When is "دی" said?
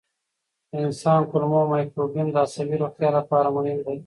3.85-3.97